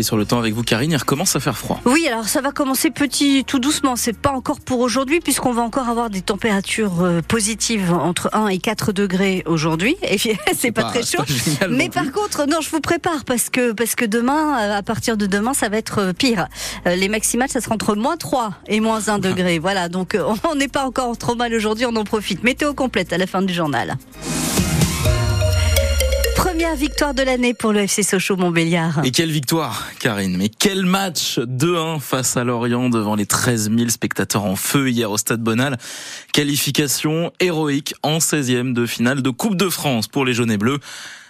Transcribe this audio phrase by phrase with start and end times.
[0.00, 1.78] Et sur le temps avec vous, Karine, il recommence à faire froid.
[1.84, 3.96] Oui, alors ça va commencer petit, tout doucement.
[3.96, 8.48] C'est pas encore pour aujourd'hui, puisqu'on va encore avoir des températures euh, positives entre 1
[8.48, 9.96] et 4 degrés aujourd'hui.
[10.02, 10.16] Et
[10.56, 11.22] c'est pas, très chaud.
[11.68, 15.18] Mais par contre, non, je vous prépare parce que parce que demain, euh, à partir
[15.18, 16.48] de demain, ça va être euh, pire.
[16.86, 19.58] Les maximales, ça sera entre moins 3 et moins 1 degré.
[19.58, 20.16] Voilà, donc
[20.50, 21.84] on n'est pas encore trop mal aujourd'hui.
[21.84, 22.42] On en profite.
[22.42, 23.98] Météo complète à la fin du journal.
[26.40, 29.02] Première victoire de l'année pour le FC Sochaux Montbéliard.
[29.04, 30.38] Et quelle victoire, Karine.
[30.38, 35.10] Mais quel match 2-1 face à Lorient devant les 13 000 spectateurs en feu hier
[35.10, 35.76] au Stade Bonal.
[36.32, 40.78] Qualification héroïque en 16e de finale de Coupe de France pour les jaunes et bleus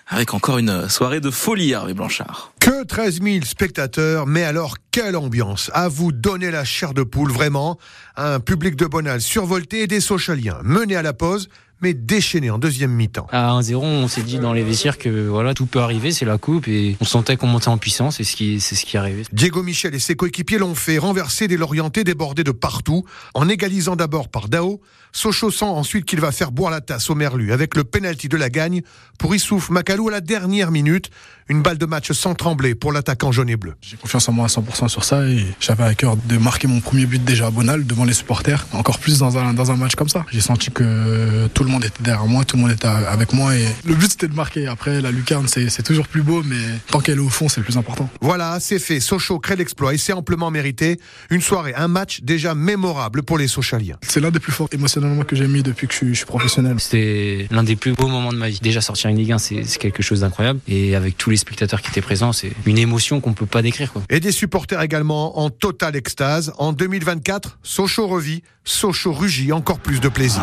[0.06, 2.52] avec encore une soirée de folie, Hervé Blanchard.
[2.60, 7.32] Que 13 000 spectateurs, mais alors quelle ambiance À vous donner la chair de poule,
[7.32, 7.78] vraiment.
[8.16, 11.48] Un public de Bonal survolté et des Sochaliens menés à la pause
[11.80, 13.26] mais déchaîné en deuxième mi-temps.
[13.32, 16.38] À 1-0, on s'est dit dans les vestiaires que voilà, tout peut arriver, c'est la
[16.38, 19.00] coupe et on sentait qu'on montait en puissance c'est ce qui c'est ce qui est
[19.00, 19.24] arrivé.
[19.32, 23.96] Diego Michel et ses coéquipiers l'ont fait renverser des Lorientais débordés de partout en égalisant
[23.96, 24.80] d'abord par Dao,
[25.12, 28.36] Sochaux sent ensuite qu'il va faire boire la tasse au Merlu avec le penalty de
[28.36, 28.82] la gagne
[29.18, 31.10] pour Issouf Macalou à la dernière minute,
[31.48, 33.74] une balle de match sans trembler pour l'attaquant jaune et bleu.
[33.80, 36.80] J'ai confiance en moi à 100% sur ça et j'avais à cœur de marquer mon
[36.80, 39.96] premier but déjà à Bonal devant les supporters, encore plus dans un, dans un match
[39.96, 40.24] comme ça.
[40.30, 43.54] J'ai senti que tout le monde était derrière moi, tout le monde était avec moi
[43.56, 44.66] et le but c'était de marquer.
[44.66, 46.56] Après la lucarne c'est toujours plus beau mais
[46.90, 48.08] tant qu'elle est au fond c'est le plus important.
[48.20, 49.00] Voilà, c'est fait.
[49.00, 50.98] Sochaux crée l'exploit et c'est amplement mérité.
[51.30, 53.96] Une soirée, un match déjà mémorable pour les Sochaliens.
[54.02, 56.76] C'est l'un des plus forts émotionnellement que j'ai mis depuis que je suis, professionnel.
[56.78, 58.60] C'était l'un des plus beaux moments de ma vie.
[58.60, 61.88] Déjà sortir une Ligue 1 c'est quelque chose d'incroyable et avec tous les spectateurs qui
[61.88, 63.92] étaient présents, c'est une émotion qu'on peut pas décrire.
[63.92, 64.02] Quoi.
[64.10, 66.52] Et des supporters également en totale extase.
[66.58, 70.42] En 2024, Sochaux revit, Sochaux rugit, encore plus de plaisir.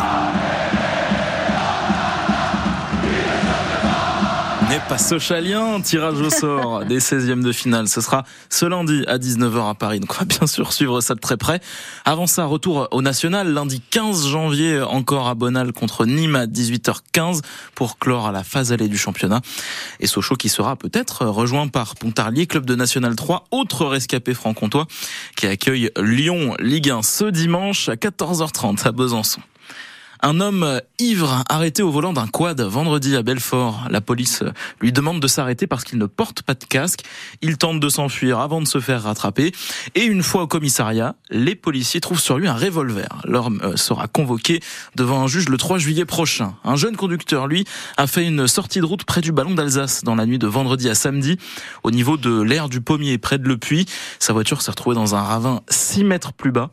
[4.68, 7.88] N'est pas socialien, tirage au sort des 16e de finale.
[7.88, 9.98] Ce sera ce lundi à 19h à Paris.
[9.98, 11.60] Donc on va bien sûr suivre ça de très près.
[12.04, 17.40] Avant ça, retour au national, lundi 15 janvier, encore à Bonal contre Nîmes à 18h15
[17.74, 19.40] pour clore à la phase allée du championnat.
[20.00, 24.86] Et Sochaux qui sera peut-être rejoint par Pontarlier, club de National 3, autre rescapé franc-comtois,
[25.36, 29.40] qui accueille Lyon Ligue 1 ce dimanche à 14h30 à Besançon.
[30.20, 33.86] Un homme ivre arrêté au volant d'un quad vendredi à Belfort.
[33.88, 34.42] La police
[34.80, 37.04] lui demande de s'arrêter parce qu'il ne porte pas de casque.
[37.40, 39.52] Il tente de s'enfuir avant de se faire rattraper.
[39.94, 43.08] Et une fois au commissariat, les policiers trouvent sur lui un revolver.
[43.24, 44.60] L'homme euh, sera convoqué
[44.96, 46.54] devant un juge le 3 juillet prochain.
[46.64, 47.64] Un jeune conducteur, lui,
[47.96, 50.88] a fait une sortie de route près du ballon d'Alsace dans la nuit de vendredi
[50.88, 51.38] à samedi,
[51.84, 53.86] au niveau de l'aire du pommier près de Le Puy.
[54.18, 56.70] Sa voiture s'est retrouvée dans un ravin 6 mètres plus bas.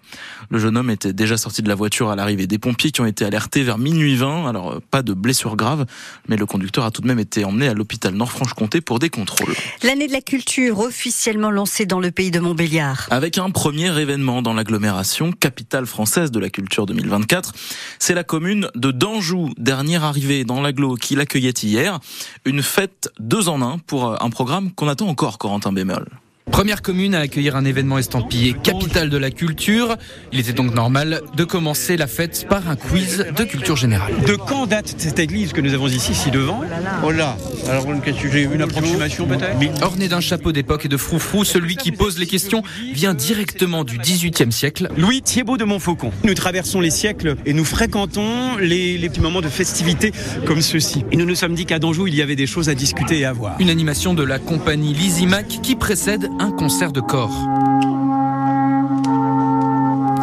[0.49, 3.05] Le jeune homme était déjà sorti de la voiture à l'arrivée des pompiers qui ont
[3.05, 4.47] été alertés vers minuit 20.
[4.47, 5.85] Alors, euh, pas de blessures graves,
[6.29, 9.53] mais le conducteur a tout de même été emmené à l'hôpital Nord-Franche-Comté pour des contrôles.
[9.83, 13.07] L'année de la culture officiellement lancée dans le pays de Montbéliard.
[13.11, 17.51] Avec un premier événement dans l'agglomération, capitale française de la culture 2024.
[17.99, 21.99] C'est la commune de Danjou, dernière arrivée dans l'agglo qui l'accueillait hier.
[22.45, 26.07] Une fête deux en un pour euh, un programme qu'on attend encore, Corentin Bémol.
[26.51, 29.97] Première commune à accueillir un événement estampillé capitale de la culture.
[30.31, 34.13] Il était donc normal de commencer la fête par un quiz de culture générale.
[34.25, 36.61] De quand date cette église que nous avons ici, si devant
[37.03, 37.35] Oh là
[37.67, 37.85] Alors,
[38.31, 42.27] j'ai une approximation peut-être Orné d'un chapeau d'époque et de froufrou, celui qui pose les
[42.27, 42.63] questions
[42.93, 44.89] vient directement du XVIIIe siècle.
[44.97, 46.11] Louis Thiebaud de Montfaucon.
[46.23, 50.13] Nous traversons les siècles et nous fréquentons les, les petits moments de festivité
[50.45, 51.03] comme ceux-ci.
[51.11, 53.25] Et nous nous sommes dit qu'à Danjou, il y avait des choses à discuter et
[53.25, 53.57] à voir.
[53.59, 57.31] Une animation de la compagnie Lizimac qui précède un concert de corps.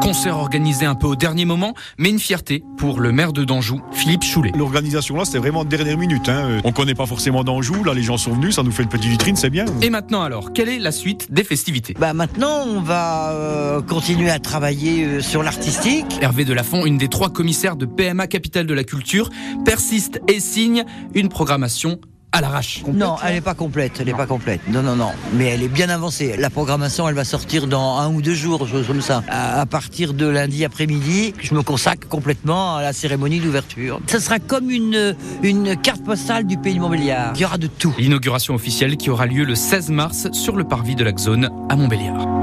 [0.00, 3.80] Concert organisé un peu au dernier moment, mais une fierté pour le maire de Danjou,
[3.92, 4.50] Philippe Choulet.
[4.56, 6.28] L'organisation là, c'était vraiment de dernière minute.
[6.28, 6.60] Hein.
[6.64, 9.10] On connaît pas forcément Danjou, là les gens sont venus, ça nous fait une petite
[9.10, 9.64] vitrine, c'est bien.
[9.80, 11.94] Et maintenant alors, quelle est la suite des festivités?
[11.98, 16.18] Bah maintenant, on va euh, continuer à travailler euh, sur l'artistique.
[16.20, 19.30] Hervé Delafont, une des trois commissaires de PMA Capitale de la Culture,
[19.64, 20.84] persiste et signe
[21.14, 22.00] une programmation
[22.32, 22.82] à l'arrache.
[22.92, 24.60] Non, elle n'est pas complète, elle n'est pas complète.
[24.68, 25.10] Non, non, non.
[25.34, 26.34] Mais elle est bien avancée.
[26.38, 29.22] La programmation, elle va sortir dans un ou deux jours, chose comme ça.
[29.28, 34.00] À partir de lundi après-midi, je me consacre complètement à la cérémonie d'ouverture.
[34.06, 37.32] Ce sera comme une, une carte postale du pays de Montbéliard.
[37.34, 37.94] Il y aura de tout.
[37.98, 41.76] L'inauguration officielle qui aura lieu le 16 mars sur le parvis de la zone à
[41.76, 42.41] Montbéliard.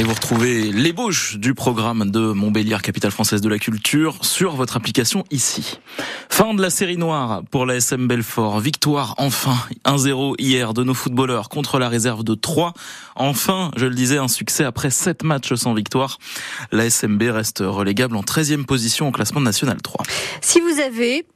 [0.00, 4.78] Et vous retrouvez l'ébauche du programme de Montbéliard, capitale française de la culture, sur votre
[4.78, 5.78] application ici.
[6.30, 8.60] Fin de la série noire pour la SM Belfort.
[8.60, 12.72] Victoire enfin 1-0 hier de nos footballeurs contre la réserve de 3.
[13.14, 16.16] Enfin, je le disais, un succès après 7 matchs sans victoire.
[16.72, 20.02] La SMB reste relégable en 13e position au classement national 3.
[20.40, 21.26] Si vous avez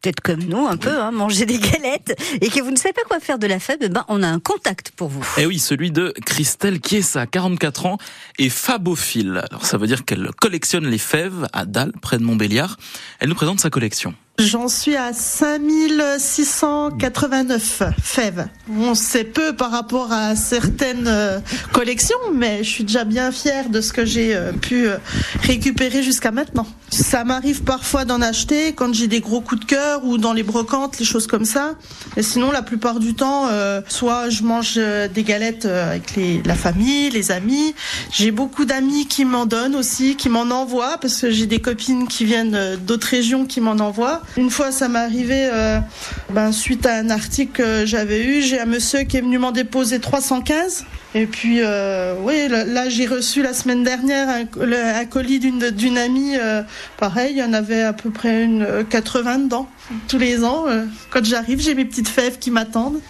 [0.00, 3.02] peut-être comme nous un peu, hein, manger des galettes, et que vous ne savez pas
[3.08, 5.26] quoi faire de la fève, eh ben, on a un contact pour vous.
[5.38, 7.98] Eh oui, celui de Christelle Chiesa, 44 ans,
[8.38, 9.42] et fabophile.
[9.50, 12.76] Alors ça veut dire qu'elle collectionne les fèves à Dalle, près de Montbéliard.
[13.20, 14.14] Elle nous présente sa collection.
[14.38, 18.46] J'en suis à 5689 fèves.
[18.70, 21.40] On sait peu par rapport à certaines euh,
[21.72, 24.98] collections, mais je suis déjà bien fière de ce que j'ai euh, pu euh,
[25.42, 26.68] récupérer jusqu'à maintenant.
[26.88, 30.44] Ça m'arrive parfois d'en acheter quand j'ai des gros coups de cœur ou dans les
[30.44, 31.74] brocantes, les choses comme ça.
[32.16, 33.48] Et sinon, la plupart du temps,
[33.88, 37.74] soit je mange des galettes avec la famille, les amis.
[38.10, 42.08] J'ai beaucoup d'amis qui m'en donnent aussi, qui m'en envoient, parce que j'ai des copines
[42.08, 44.22] qui viennent d'autres régions qui m'en envoient.
[44.36, 45.80] Une fois, ça m'est arrivé euh,
[46.30, 48.42] ben, suite à un article que j'avais eu.
[48.42, 50.84] J'ai un monsieur qui est venu m'en déposer 315.
[51.14, 56.36] Et puis, euh, oui, là, j'ai reçu la semaine dernière un, colis d'une amie.
[56.36, 56.62] Euh,
[56.98, 59.68] pareil, il y en avait à peu près une 80 dedans.
[60.06, 60.66] Tous les ans,
[61.10, 63.00] quand j'arrive, j'ai mes petites fèves qui m'attendent.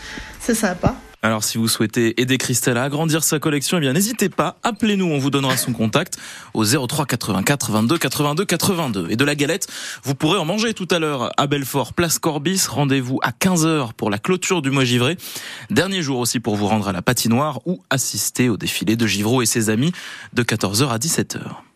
[0.41, 0.95] C'est sympa.
[1.21, 5.07] Alors si vous souhaitez aider Christelle à agrandir sa collection, eh bien n'hésitez pas, appelez-nous,
[5.07, 6.17] on vous donnera son contact
[6.55, 9.07] au 03 84 22 82 82.
[9.11, 9.67] Et de la galette,
[10.05, 12.67] vous pourrez en manger tout à l'heure à Belfort, place Corbis.
[12.69, 15.17] Rendez-vous à 15h pour la clôture du mois givré.
[15.71, 19.43] Dernier jour aussi pour vous rendre à la patinoire ou assister au défilé de Givreau
[19.43, 19.91] et ses amis
[20.35, 21.41] de 14h à 17h.